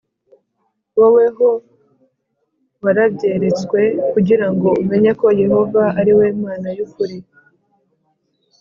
Wowe 0.97 1.25
ho 1.37 1.49
warabyeretswe 2.83 3.79
kugira 4.13 4.45
ngo 4.53 4.69
umenye 4.81 5.11
ko 5.19 5.27
Yehova 5.41 5.83
ari 5.99 6.11
we 6.17 6.25
Mana 6.43 6.67
y’ukuri, 6.77 7.17